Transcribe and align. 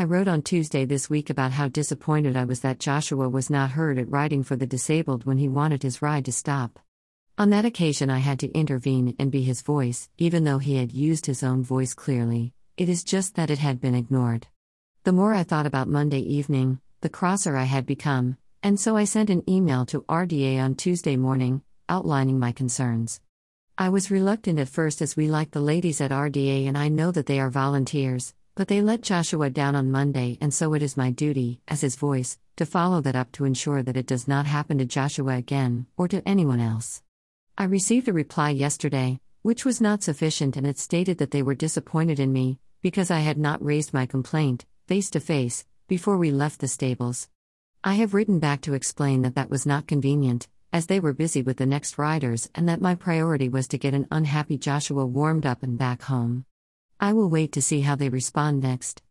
I 0.00 0.04
wrote 0.04 0.28
on 0.28 0.40
Tuesday 0.40 0.86
this 0.86 1.10
week 1.10 1.28
about 1.28 1.52
how 1.52 1.68
disappointed 1.68 2.34
I 2.34 2.46
was 2.46 2.60
that 2.60 2.78
Joshua 2.78 3.28
was 3.28 3.50
not 3.50 3.72
heard 3.72 3.98
at 3.98 4.08
riding 4.08 4.42
for 4.42 4.56
the 4.56 4.66
disabled 4.66 5.26
when 5.26 5.36
he 5.36 5.46
wanted 5.46 5.82
his 5.82 6.00
ride 6.00 6.24
to 6.24 6.32
stop. 6.32 6.78
On 7.36 7.50
that 7.50 7.66
occasion, 7.66 8.08
I 8.08 8.20
had 8.20 8.38
to 8.38 8.50
intervene 8.52 9.14
and 9.18 9.30
be 9.30 9.42
his 9.42 9.60
voice, 9.60 10.08
even 10.16 10.44
though 10.44 10.56
he 10.56 10.76
had 10.76 10.90
used 10.90 11.26
his 11.26 11.42
own 11.42 11.62
voice 11.62 11.92
clearly. 11.92 12.54
It 12.78 12.88
is 12.88 13.04
just 13.04 13.34
that 13.34 13.50
it 13.50 13.58
had 13.58 13.78
been 13.78 13.94
ignored. 13.94 14.46
The 15.04 15.12
more 15.12 15.34
I 15.34 15.42
thought 15.42 15.66
about 15.66 15.86
Monday 15.86 16.20
evening, 16.20 16.80
the 17.02 17.10
crosser 17.10 17.54
I 17.54 17.64
had 17.64 17.84
become, 17.84 18.38
and 18.62 18.80
so 18.80 18.96
I 18.96 19.04
sent 19.04 19.28
an 19.28 19.44
email 19.46 19.84
to 19.84 20.00
RDA 20.08 20.64
on 20.64 20.76
Tuesday 20.76 21.18
morning, 21.18 21.60
outlining 21.90 22.38
my 22.38 22.52
concerns. 22.52 23.20
I 23.76 23.90
was 23.90 24.10
reluctant 24.10 24.58
at 24.58 24.70
first 24.70 25.02
as 25.02 25.14
we 25.14 25.28
like 25.28 25.50
the 25.50 25.60
ladies 25.60 26.00
at 26.00 26.10
RDA 26.10 26.66
and 26.66 26.78
I 26.78 26.88
know 26.88 27.10
that 27.10 27.26
they 27.26 27.38
are 27.38 27.50
volunteers, 27.50 28.32
but 28.54 28.68
they 28.68 28.80
let 28.80 29.00
Joshua 29.00 29.50
down 29.50 29.74
on 29.74 29.90
Monday, 29.90 30.38
and 30.40 30.52
so 30.52 30.74
it 30.74 30.82
is 30.82 30.96
my 30.96 31.10
duty, 31.10 31.60
as 31.68 31.80
his 31.80 31.96
voice, 31.96 32.38
to 32.56 32.66
follow 32.66 33.00
that 33.00 33.16
up 33.16 33.32
to 33.32 33.44
ensure 33.44 33.82
that 33.82 33.96
it 33.96 34.06
does 34.06 34.28
not 34.28 34.46
happen 34.46 34.78
to 34.78 34.84
Joshua 34.84 35.36
again, 35.36 35.86
or 35.96 36.08
to 36.08 36.26
anyone 36.28 36.60
else. 36.60 37.02
I 37.56 37.64
received 37.64 38.08
a 38.08 38.12
reply 38.12 38.50
yesterday, 38.50 39.20
which 39.42 39.64
was 39.64 39.80
not 39.80 40.02
sufficient, 40.02 40.56
and 40.56 40.66
it 40.66 40.78
stated 40.78 41.18
that 41.18 41.30
they 41.30 41.42
were 41.42 41.54
disappointed 41.54 42.20
in 42.20 42.32
me, 42.32 42.58
because 42.82 43.10
I 43.10 43.20
had 43.20 43.38
not 43.38 43.64
raised 43.64 43.94
my 43.94 44.06
complaint, 44.06 44.66
face 44.86 45.10
to 45.10 45.20
face, 45.20 45.64
before 45.88 46.18
we 46.18 46.30
left 46.30 46.60
the 46.60 46.68
stables. 46.68 47.28
I 47.82 47.94
have 47.94 48.12
written 48.12 48.38
back 48.38 48.60
to 48.62 48.74
explain 48.74 49.22
that 49.22 49.34
that 49.36 49.50
was 49.50 49.64
not 49.64 49.86
convenient, 49.86 50.48
as 50.72 50.86
they 50.86 51.00
were 51.00 51.12
busy 51.12 51.42
with 51.42 51.56
the 51.56 51.66
next 51.66 51.98
riders, 51.98 52.50
and 52.54 52.68
that 52.68 52.80
my 52.80 52.94
priority 52.94 53.48
was 53.48 53.66
to 53.68 53.78
get 53.78 53.94
an 53.94 54.06
unhappy 54.10 54.58
Joshua 54.58 55.06
warmed 55.06 55.46
up 55.46 55.62
and 55.62 55.78
back 55.78 56.02
home. 56.02 56.44
I 57.02 57.14
will 57.14 57.30
wait 57.30 57.52
to 57.52 57.62
see 57.62 57.80
how 57.80 57.96
they 57.96 58.10
respond 58.10 58.62
next. 58.62 59.02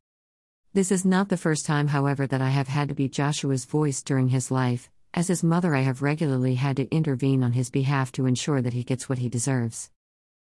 This 0.73 0.91
is 0.91 1.05
not 1.05 1.29
the 1.29 1.37
first 1.37 1.65
time, 1.65 1.87
however, 1.87 2.27
that 2.27 2.39
I 2.39 2.49
have 2.49 2.67
had 2.67 2.89
to 2.89 2.93
be 2.93 3.09
Joshua's 3.09 3.65
voice 3.65 4.03
during 4.03 4.27
his 4.27 4.51
life. 4.51 4.91
As 5.11 5.27
his 5.27 5.43
mother, 5.43 5.73
I 5.73 5.81
have 5.81 6.03
regularly 6.03 6.53
had 6.53 6.75
to 6.77 6.87
intervene 6.93 7.41
on 7.41 7.53
his 7.53 7.71
behalf 7.71 8.11
to 8.11 8.27
ensure 8.27 8.61
that 8.61 8.73
he 8.73 8.83
gets 8.83 9.09
what 9.09 9.17
he 9.17 9.27
deserves. 9.27 9.89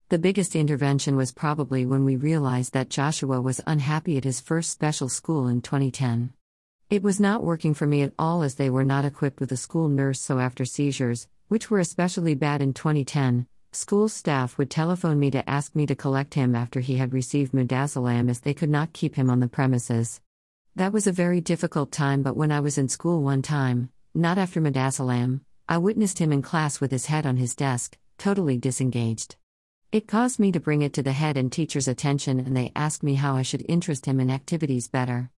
The 0.09 0.19
biggest 0.19 0.57
intervention 0.57 1.15
was 1.15 1.31
probably 1.31 1.87
when 1.87 2.05
we 2.05 2.17
realized 2.17 2.73
that 2.73 2.91
Joshua 2.91 3.41
was 3.41 3.61
unhappy 3.65 4.17
at 4.17 4.25
his 4.25 4.41
first 4.41 4.73
special 4.73 5.09
school 5.09 5.47
in 5.47 5.63
2010. 5.63 6.33
It 6.91 7.05
was 7.05 7.21
not 7.21 7.45
working 7.45 7.75
for 7.75 7.87
me 7.87 8.03
at 8.03 8.13
all 8.19 8.43
as 8.43 8.57
they 8.57 8.71
were 8.71 8.85
not 8.85 9.05
equipped 9.05 9.39
with 9.39 9.53
a 9.53 9.57
school 9.57 9.89
nurse, 9.89 10.21
so 10.21 10.41
after 10.41 10.65
seizures, 10.65 11.29
which 11.47 11.71
were 11.71 11.79
especially 11.79 12.35
bad 12.35 12.61
in 12.61 12.75
2010, 12.75 13.47
School 13.73 14.09
staff 14.09 14.59
would 14.59 14.69
telephone 14.69 15.21
me 15.21 15.31
to 15.31 15.49
ask 15.49 15.77
me 15.77 15.87
to 15.87 15.95
collect 15.95 16.35
him 16.35 16.57
after 16.57 16.81
he 16.81 16.97
had 16.97 17.13
received 17.13 17.53
midazolam 17.53 18.29
as 18.29 18.41
they 18.41 18.53
could 18.53 18.69
not 18.69 18.93
keep 18.93 19.15
him 19.15 19.31
on 19.31 19.39
the 19.39 19.47
premises. 19.47 20.21
That 20.75 20.93
was 20.93 21.07
a 21.07 21.13
very 21.13 21.41
difficult 21.41 21.93
time, 21.93 22.25
but 22.25 22.37
when 22.37 22.51
I 22.51 22.59
was 22.59 22.79
in 22.79 22.89
school 22.89 23.23
one 23.23 23.43
time, 23.43 23.91
not 24.13 24.39
after 24.39 24.61
midazolam, 24.61 25.43
I 25.69 25.79
witnessed 25.79 26.19
him 26.19 26.33
in 26.33 26.43
class 26.43 26.81
with 26.81 26.91
his 26.91 27.07
head 27.07 27.27
on 27.27 27.37
his 27.37 27.55
desk, 27.55 27.97
totally 28.19 28.59
disengaged. 28.59 29.37
It 29.93 30.09
caused 30.09 30.41
me 30.41 30.51
to 30.51 30.59
bring 30.59 30.83
it 30.83 30.93
to 30.95 31.03
the 31.05 31.13
head 31.13 31.37
and 31.37 31.53
teacher's 31.53 31.87
attention, 31.87 32.41
and 32.41 32.57
they 32.57 32.73
asked 32.75 33.05
me 33.05 33.15
how 33.15 33.37
I 33.37 33.43
should 33.43 33.65
interest 33.69 34.05
him 34.05 34.19
in 34.19 34.31
activities 34.33 34.89
better. 34.89 35.31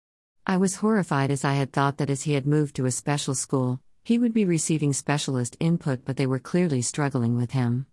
I 0.47 0.55
was 0.55 0.75
horrified 0.75 1.31
as 1.31 1.43
I 1.43 1.55
had 1.55 1.73
thought 1.73 1.97
that 1.97 2.09
as 2.09 2.23
he 2.23 2.35
had 2.35 2.47
moved 2.47 2.77
to 2.77 2.85
a 2.85 2.91
special 2.91 3.35
school, 3.35 3.81
he 4.05 4.17
would 4.17 4.33
be 4.33 4.45
receiving 4.45 4.93
specialist 4.93 5.57
input, 5.59 6.05
but 6.05 6.15
they 6.15 6.27
were 6.27 6.39
clearly 6.39 6.81
struggling 6.81 7.35
with 7.35 7.51
him. 7.51 7.87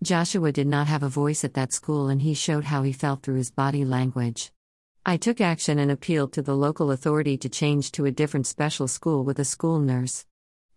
Joshua 0.00 0.52
did 0.52 0.68
not 0.68 0.86
have 0.86 1.02
a 1.02 1.08
voice 1.08 1.42
at 1.42 1.54
that 1.54 1.72
school 1.72 2.08
and 2.08 2.22
he 2.22 2.32
showed 2.32 2.62
how 2.62 2.84
he 2.84 2.92
felt 2.92 3.20
through 3.20 3.34
his 3.34 3.50
body 3.50 3.84
language. 3.84 4.52
I 5.04 5.16
took 5.16 5.40
action 5.40 5.80
and 5.80 5.90
appealed 5.90 6.32
to 6.34 6.42
the 6.42 6.54
local 6.54 6.92
authority 6.92 7.36
to 7.38 7.48
change 7.48 7.90
to 7.92 8.04
a 8.04 8.12
different 8.12 8.46
special 8.46 8.86
school 8.86 9.24
with 9.24 9.40
a 9.40 9.44
school 9.44 9.80
nurse. 9.80 10.24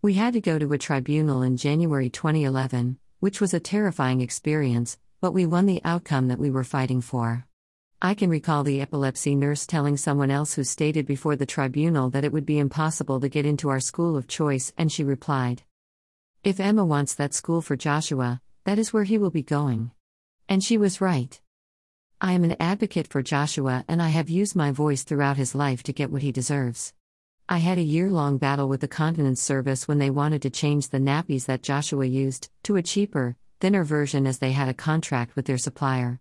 We 0.02 0.16
had 0.16 0.34
to 0.34 0.42
go 0.42 0.58
to 0.58 0.74
a 0.74 0.80
tribunal 0.80 1.44
in 1.44 1.56
January 1.56 2.10
2011, 2.10 2.98
which 3.20 3.40
was 3.40 3.54
a 3.54 3.60
terrifying 3.60 4.22
experience, 4.22 4.98
but 5.20 5.34
we 5.34 5.46
won 5.46 5.68
the 5.68 5.82
outcome 5.86 6.28
that 6.30 6.40
we 6.40 6.50
were 6.50 6.64
fighting 6.64 7.02
for. 7.02 7.46
I 8.02 8.16
can 8.16 8.32
recall 8.32 8.64
the 8.64 8.82
epilepsy 8.82 9.36
nurse 9.36 9.68
telling 9.68 9.98
someone 9.98 10.32
else 10.32 10.56
who 10.56 10.64
stated 10.64 11.06
before 11.06 11.36
the 11.36 11.46
tribunal 11.46 12.10
that 12.10 12.24
it 12.24 12.34
would 12.34 12.48
be 12.48 12.58
impossible 12.58 13.20
to 13.20 13.30
get 13.30 13.46
into 13.46 13.70
our 13.70 13.80
school 13.80 14.18
of 14.18 14.28
choice, 14.28 14.74
and 14.80 14.92
she 14.92 15.04
replied, 15.04 15.62
If 16.44 16.60
Emma 16.60 16.84
wants 16.84 17.14
that 17.14 17.36
school 17.36 17.62
for 17.62 17.76
Joshua, 17.76 18.42
that 18.64 18.80
is 18.80 18.94
where 18.94 19.04
he 19.04 19.18
will 19.18 19.32
be 19.32 19.44
going. 19.44 19.92
And 20.48 20.64
she 20.64 20.78
was 20.78 21.02
right. 21.02 21.40
I 22.20 22.34
am 22.34 22.44
an 22.44 22.56
advocate 22.60 23.08
for 23.08 23.24
Joshua 23.24 23.84
and 23.88 24.02
I 24.02 24.10
have 24.10 24.30
used 24.30 24.56
my 24.56 24.72
voice 24.72 25.04
throughout 25.04 25.38
his 25.38 25.56
life 25.56 25.82
to 25.84 25.94
get 25.94 26.12
what 26.12 26.22
he 26.22 26.32
deserves. 26.32 26.94
I 27.50 27.58
had 27.58 27.78
a 27.78 27.84
year 27.84 28.10
long 28.10 28.38
battle 28.38 28.70
with 28.70 28.82
the 28.82 28.88
Continence 28.88 29.42
Service 29.42 29.88
when 29.88 29.98
they 29.98 30.10
wanted 30.10 30.42
to 30.44 30.50
change 30.50 30.90
the 30.90 31.00
nappies 31.00 31.48
that 31.48 31.64
Joshua 31.64 32.06
used 32.06 32.50
to 32.64 32.76
a 32.76 32.84
cheaper, 32.84 33.36
thinner 33.60 33.84
version 33.84 34.28
as 34.28 34.38
they 34.38 34.52
had 34.52 34.70
a 34.70 34.74
contract 34.74 35.36
with 35.36 35.46
their 35.46 35.58
supplier. 35.58 36.20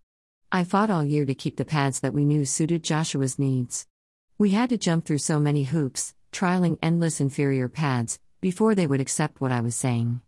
I 0.50 0.64
fought 0.64 0.90
all 0.90 1.04
year 1.04 1.24
to 1.26 1.34
keep 1.34 1.56
the 1.56 1.64
pads 1.64 2.00
that 2.00 2.14
we 2.14 2.24
knew 2.24 2.44
suited 2.44 2.82
Joshua's 2.82 3.38
needs. 3.38 3.86
We 4.38 4.50
had 4.50 4.70
to 4.70 4.78
jump 4.78 5.04
through 5.04 5.18
so 5.18 5.38
many 5.38 5.64
hoops, 5.64 6.14
trialing 6.32 6.78
endless 6.82 7.20
inferior 7.20 7.68
pads, 7.68 8.18
before 8.40 8.74
they 8.74 8.86
would 8.86 9.00
accept 9.00 9.40
what 9.40 9.52
I 9.52 9.60
was 9.60 9.76
saying. 9.76 10.22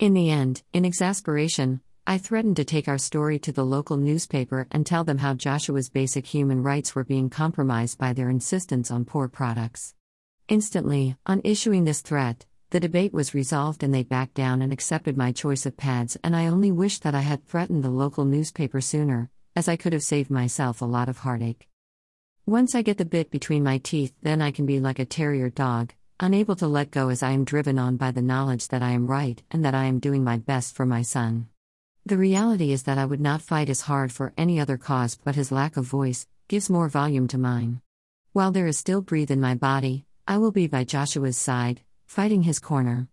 In 0.00 0.14
the 0.14 0.30
end, 0.30 0.62
in 0.72 0.86
exasperation, 0.86 1.82
I 2.06 2.16
threatened 2.16 2.56
to 2.56 2.64
take 2.64 2.88
our 2.88 2.96
story 2.96 3.38
to 3.40 3.52
the 3.52 3.66
local 3.66 3.98
newspaper 3.98 4.66
and 4.70 4.86
tell 4.86 5.04
them 5.04 5.18
how 5.18 5.34
Joshua's 5.34 5.90
basic 5.90 6.24
human 6.24 6.62
rights 6.62 6.94
were 6.94 7.04
being 7.04 7.28
compromised 7.28 7.98
by 7.98 8.14
their 8.14 8.30
insistence 8.30 8.90
on 8.90 9.04
poor 9.04 9.28
products. 9.28 9.94
Instantly, 10.48 11.16
on 11.26 11.42
issuing 11.44 11.84
this 11.84 12.00
threat, 12.00 12.46
the 12.70 12.80
debate 12.80 13.12
was 13.12 13.34
resolved 13.34 13.82
and 13.82 13.92
they 13.92 14.02
backed 14.02 14.32
down 14.32 14.62
and 14.62 14.72
accepted 14.72 15.18
my 15.18 15.32
choice 15.32 15.66
of 15.66 15.76
pads, 15.76 16.16
and 16.24 16.34
I 16.34 16.46
only 16.46 16.72
wish 16.72 17.00
that 17.00 17.14
I 17.14 17.20
had 17.20 17.46
threatened 17.46 17.84
the 17.84 17.90
local 17.90 18.24
newspaper 18.24 18.80
sooner, 18.80 19.28
as 19.54 19.68
I 19.68 19.76
could 19.76 19.92
have 19.92 20.02
saved 20.02 20.30
myself 20.30 20.80
a 20.80 20.86
lot 20.86 21.10
of 21.10 21.18
heartache. 21.18 21.68
Once 22.46 22.74
I 22.74 22.80
get 22.80 22.96
the 22.96 23.04
bit 23.04 23.30
between 23.30 23.62
my 23.62 23.76
teeth, 23.76 24.14
then 24.22 24.40
I 24.40 24.50
can 24.50 24.64
be 24.64 24.80
like 24.80 24.98
a 24.98 25.04
terrier 25.04 25.50
dog, 25.50 25.92
unable 26.22 26.54
to 26.54 26.66
let 26.66 26.90
go 26.90 27.08
as 27.08 27.22
I 27.22 27.30
am 27.30 27.44
driven 27.44 27.78
on 27.78 27.96
by 27.96 28.10
the 28.10 28.20
knowledge 28.20 28.68
that 28.68 28.82
I 28.82 28.90
am 28.90 29.06
right 29.06 29.42
and 29.50 29.64
that 29.64 29.74
I 29.74 29.84
am 29.86 29.98
doing 29.98 30.22
my 30.22 30.36
best 30.36 30.74
for 30.74 30.84
my 30.84 31.00
son. 31.00 31.48
The 32.04 32.18
reality 32.18 32.72
is 32.72 32.82
that 32.82 32.98
I 32.98 33.06
would 33.06 33.20
not 33.20 33.40
fight 33.40 33.70
as 33.70 33.82
hard 33.82 34.12
for 34.12 34.34
any 34.36 34.60
other 34.60 34.76
cause, 34.76 35.18
but 35.24 35.34
his 35.34 35.50
lack 35.50 35.78
of 35.78 35.86
voice 35.86 36.26
gives 36.48 36.68
more 36.68 36.88
volume 36.88 37.26
to 37.28 37.38
mine. 37.38 37.80
While 38.32 38.52
there 38.52 38.66
is 38.66 38.76
still 38.76 39.00
breath 39.00 39.30
in 39.30 39.40
my 39.40 39.54
body, 39.54 40.04
I 40.28 40.36
will 40.36 40.52
be 40.52 40.66
by 40.66 40.84
Joshua's 40.84 41.38
side, 41.38 41.80
fighting 42.06 42.42
his 42.42 42.58
corner. 42.58 43.08